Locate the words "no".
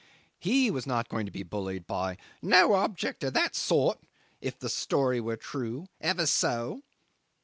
2.41-2.73